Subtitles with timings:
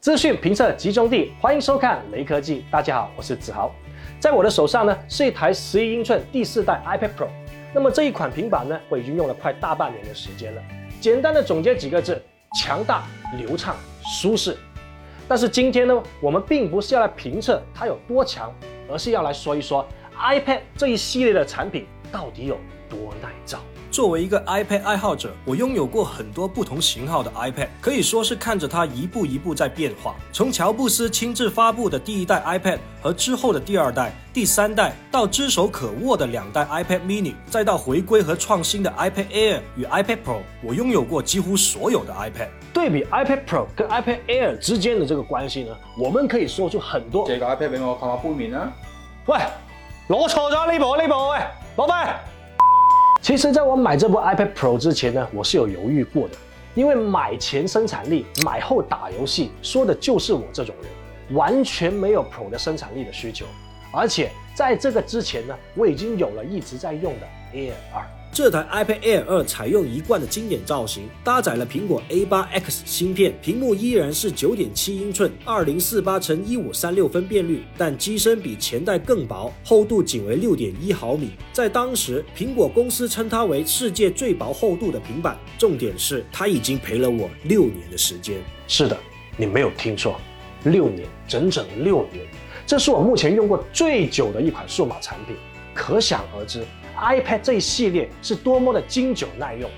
[0.00, 2.64] 资讯评测集中地，欢迎收看雷科技。
[2.70, 3.70] 大家好，我是子豪。
[4.18, 7.28] 在我的手上呢，是一台十一英寸第四代 iPad Pro。
[7.74, 10.62] 那么这一款平板呢，我已经用了快大半年的时间了。
[11.02, 12.18] 简单的总结几个字：
[12.58, 13.04] 强大、
[13.36, 14.56] 流畅、舒适。
[15.28, 18.50] 但是今天呢，我们并不是要来评测它有多强，
[18.90, 19.86] 而是要来说一说
[20.18, 22.56] iPad 这一系列的产品到底有
[22.88, 23.58] 多耐造。
[24.00, 30.14] 作为一个 iPad 爱好者，我拥有过很多不同型号的 iPad，可以说是看着它一步一步在变化。
[30.32, 42.48] 从乔布斯亲自发布的第一代 iPad 和之后的第二代、第三代，到只手可握的两代 iPad Mini，再到回归和创新的 iPad Air 与 iPad Pro，我拥有过几乎所有的 iPad。
[42.72, 47.26] 对比 iPad Pro 跟 iPad Air 之间的这个关系呢，我们可以说出很多。
[47.26, 48.72] 借個 iPad 俾我看下杯面啦。
[49.26, 49.36] 喂，
[50.08, 51.38] 攞錯咗呢部呢部，喂，
[51.76, 52.18] 攞翻。
[53.22, 56.34] 其实，在我买这部 iPad Pro 之前呢，我是有犹豫过的，
[56.74, 63.44] 因为买前生产力，买后打游戏，说的就是我这种人，完全没有 Pro 的生产力的需求。
[63.92, 68.02] 而且在这个之前呢，我已经有了一直在用的 Air 二。
[68.32, 81.30] 这台 iPad Air 二采用一贯的经典造型，搭载了苹果 A8X 芯片，屏幕依然是9.7英寸，2048乘1536分辨率，但机身比前代更薄，厚度仅为6.1毫米。
[81.52, 85.36] 在当时，苹果公司称它为世界最薄厚度的平板。
[85.58, 88.36] 重点是，它已经陪了我六年的时间。
[88.68, 88.96] 是的，
[89.36, 90.20] 你没有听错，
[90.62, 92.24] 六年，整整六年。
[92.64, 95.34] 这是我目前用过最久的一款数码产品，
[95.74, 96.64] 可想而知。
[97.00, 99.70] iPad 这一系列是多么的经久耐用，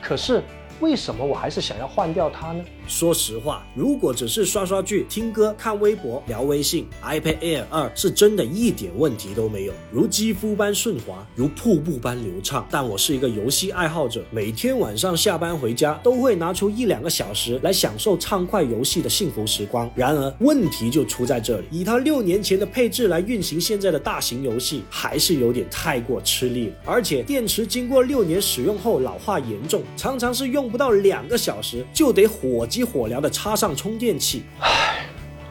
[0.00, 0.42] 可是
[0.80, 2.64] 为什么我还是想要换掉它呢？
[2.88, 12.66] 说实话，如果只是刷刷剧、听歌、看微博、聊微信，iPad Air 二是真的一点问题都没有，如肌肤般顺滑，如瀑布般流畅。
[12.70, 19.88] 但我是一个游戏爱好者，每天晚上下班回家都会拿出一两个小时来享受畅快游戏的幸福时光。
[19.94, 26.74] 然而问题就出在这里，以它六年前的配置来运行现在的大型游戏，还是有点太过吃力了。
[26.84, 32.84] 而且电池经过六年使用后老化严重，常常是用不到两个小时就得火急。
[32.84, 35.04] 火燎的插上充电器，唉，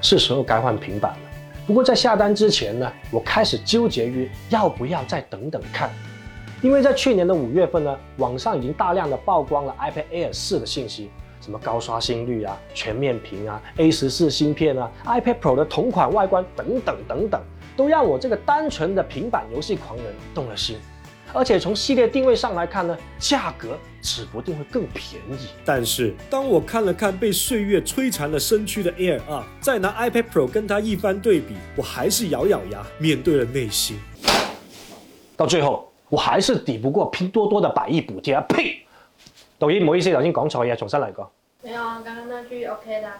[0.00, 1.18] 是时候该换平板了。
[1.66, 5.90] 不过在下单之前呢，我开始纠结于要不要再等等看，
[6.60, 11.10] 因为在去年的五月份呢，网上已经大量的曝光了 iPad Air 四的信息，
[11.40, 17.42] 什么高刷新率啊、全面屏啊、A 十四芯片啊、iPad Pro 的同款外观等等等等，
[17.76, 20.76] 都让我这个单纯的平板游戏狂人动了心。
[21.32, 25.48] 而且从系列定位上来看呢，价格指不定会更便宜。
[25.64, 33.98] 但是当我看了看被岁月摧残了身躯的 Air 二，再拿 iPad Pro 跟它一番对比，我还是咬咬牙面对了内心。
[35.36, 38.38] 到最后，我还是抵不过拼多多的百亿补贴。
[38.42, 38.86] 呸！
[39.58, 41.32] 导演，唔好意思，头先讲错嘢，重新嚟过。
[41.62, 43.10] 没有啊，刚刚那句 OK 的。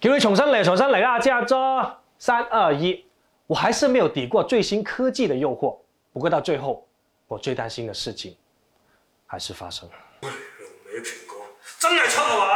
[0.00, 1.18] 叫你重新嚟，重新嚟啊！
[1.20, 1.56] 加州
[2.18, 3.04] 三二一，
[3.46, 5.76] 我还是没有抵过最新科技的诱惑。
[6.12, 6.82] 不过到最后。
[7.28, 8.36] 我最担心的事情
[9.26, 9.94] 还是发生了。
[11.00, 11.46] 苹果，
[11.78, 12.54] 真系出啊嘛！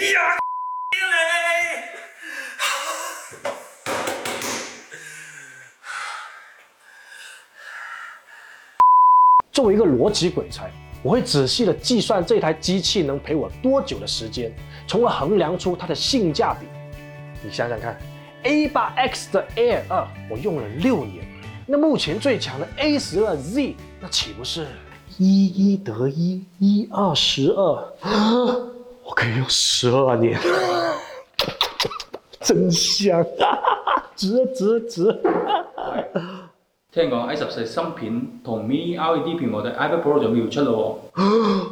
[0.00, 0.38] 呀，
[9.52, 10.70] 作为一个逻辑鬼才，
[11.02, 14.52] 我会仔细的计算这台机器能陪我多久的时间，
[14.88, 16.66] 从而衡量出它的性价比。
[17.42, 18.00] 你想想看
[18.44, 21.24] ，A8X 的 Air 二，我用了六年。
[21.66, 24.66] 那目前最强的 A 十二 Z，那岂不是
[25.18, 27.92] 一一得一，一二十二？
[29.04, 30.38] 我可以用十二年，
[32.40, 33.24] 真香！
[34.16, 35.20] 值值值！
[36.92, 41.66] 听讲 A 十四芯片同 Mini LED 屏幕的 iPad Pro 就秒出咯喎。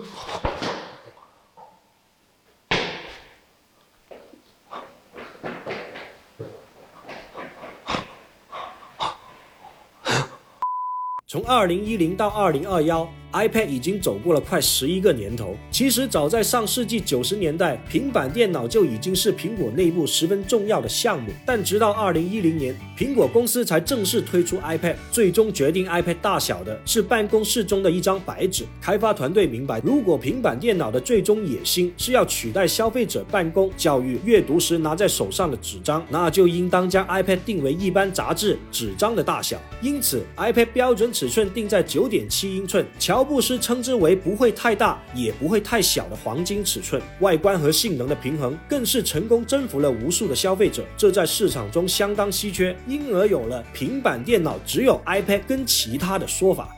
[11.28, 13.08] 从二零一零到二零二幺。
[13.32, 15.56] iPad 已经走过了快十一个年头。
[15.70, 21.30] 其实早在上世纪九十年代，平板电脑就已经是苹果内部十分重要的项目。
[21.46, 24.96] 但直到二零一零年，苹果公司才正式推出 iPad。
[25.10, 28.64] 最终决定 iPad 大小的是办公室中的一张白纸。
[28.80, 39.60] 开发团队明白，如果平板电脑的最终野心是要取代消费者办公、教育、阅读时拿在手上的纸张，那就应当将 iPad 定为一般杂志纸张的大小。
[39.80, 42.84] 因此，iPad 标准尺寸定在九点七英寸。
[42.98, 56.74] 乔乔布斯称之为不会太大也不会太小的黄金尺寸，外观和性能的平衡更是成功征服了无数的消费者，这在市场中相当稀缺，因而有了平板电脑只有 iPad 跟其他的说法。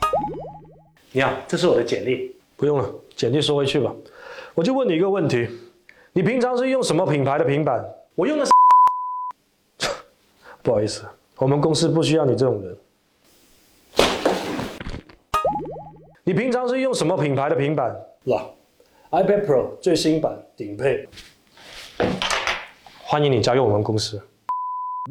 [1.13, 3.95] 你好，这是我的简历，不用了，简历收回去吧。
[4.53, 5.47] 我就问你一个问题：
[6.11, 7.81] 你平常是用什么品牌的平板？
[8.15, 8.51] 我用的是。
[10.61, 11.05] 不好意思，
[11.37, 12.77] 我们公司不需要你这种人。
[16.25, 17.93] 你平常是用什么品牌的平板？
[18.23, 18.49] 啦
[19.11, 21.05] ，iPad Pro 最新版顶配。
[23.03, 24.21] 欢迎你加入我们公司。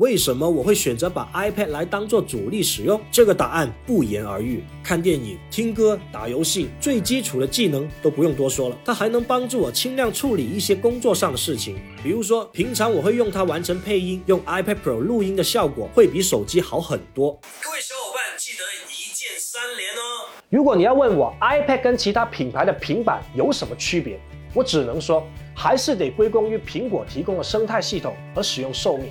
[0.00, 2.98] 为什么我会选择把 iPad 来当做主力使用？
[3.10, 4.64] 这个答案不言而喻。
[4.82, 8.78] 看电影、听歌、打游戏，最基础的技能都不用多说了。
[8.82, 17.38] 它还能帮助我轻量处理一些工作上的事情，比如说平常我会用它完成配音，用 iPad Pro 录音的效果会比手机好很多。
[17.60, 20.41] 各位小伙伴，记得一键三连哦。
[20.52, 24.20] 如果你要问我 iPad 跟其他品牌的平板有什么区别，
[24.52, 25.26] 我只能说
[25.56, 29.06] 还是得归功于苹果提供的生态系统和使用寿命。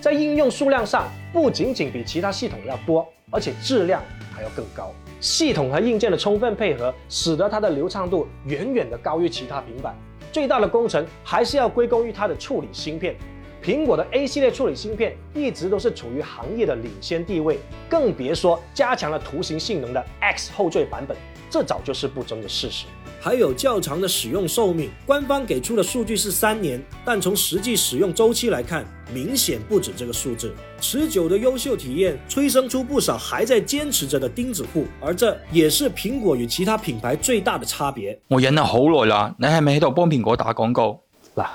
[0.00, 4.02] 在应用数量上，不仅仅比其他系统要多，而且质量
[4.34, 4.90] 还要更高。
[5.20, 9.94] 系统和硬件的充分配合，使得它的流畅度远远的高于其他平板。
[10.32, 13.14] 最大的功臣还是要归功于它的处理芯片。
[13.62, 17.58] 苹果的 A 系列处理芯片一直都是处于行业的领先地位，
[17.88, 21.14] 更别说加强了图形性能的 X 后缀版本，
[21.50, 22.86] 这早就是不争的事实。
[23.22, 30.54] 还有较长的使用寿命，官方给出的数据是三年，但从实际使用周期来看，明显不止这个数字。
[30.80, 38.18] 持久的优秀体验催生出不少还在坚持着的钉子户，而这也是苹果与其他品牌最大的差别。
[38.28, 40.98] 我忍了好耐啦，你係咪喺度幫蘋果打广告？
[41.34, 41.52] 嗱，哈，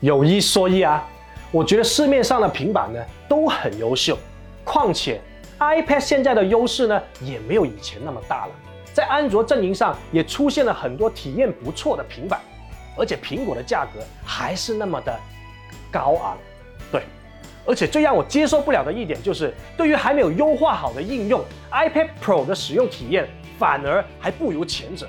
[0.00, 1.04] 有一说一啊，
[1.50, 4.16] 我觉得市面上的平板呢都很优秀，
[4.62, 5.20] 况且
[5.58, 8.52] iPad 现在的优势呢也没有以前那么大了。
[8.92, 12.40] 在安卓阵营上也出现了很多体验不错的平板，
[12.96, 15.18] 而且苹果的价格还是那么的
[15.90, 16.38] 高昂。
[16.92, 17.02] 对，
[17.66, 23.28] 而且最让我接受不了的一点就是，对于还没有优化好的应用，iPad Pro 的使用体验
[23.58, 25.08] 反而还不如前者。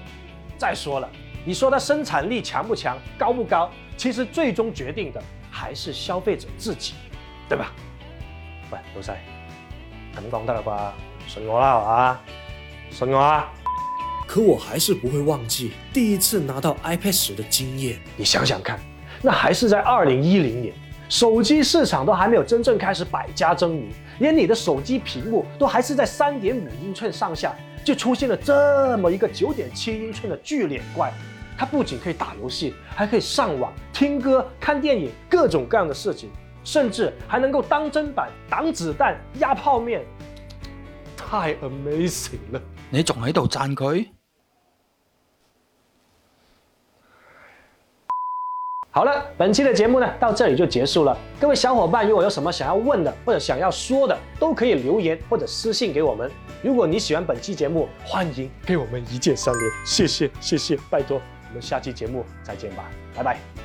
[0.57, 1.07] 再说了，
[1.45, 6.93] 你说它生产力强不强、高不高，其实最终决定的还是消费者自己，
[7.47, 7.71] 对吧？
[8.71, 9.13] 喂，老細，
[10.15, 10.91] 咁講得啦啩？
[11.31, 12.19] 信我啦，係嘛？
[12.91, 13.51] 信我啊！
[14.27, 17.99] 可我还是不会忘记第一次拿到 iPad 时的经验。
[18.15, 18.79] 你想想看，
[19.23, 20.73] 那还是在二零一零年，
[21.07, 23.89] 手机市场都还没有真正开始百家争鸣，
[24.19, 27.55] 连你的手机屏幕都还是在三点五英寸上下，
[27.89, 31.11] 就出现了这么一个九点七英寸的巨脸怪。
[31.57, 36.29] 它不仅可以打游戏，还可以上网、听歌、看电影，各种各样的事情，
[36.63, 40.05] 甚至还能够当砧板、挡子弹、压泡面，
[41.17, 42.61] 太 amazing 了！
[42.91, 44.05] 你仲喺度赞佢？
[48.91, 51.15] 好了，本期的节目呢到这里就结束了。
[51.39, 56.29] 各位小伙伴，如果有什么想要问的或者想要说的，都可以留言或者私信给我们。
[56.63, 63.59] 如果你喜欢本期节目，欢迎给我们一键三连，谢谢谢谢，拜托，我们下期节目再见吧，拜拜。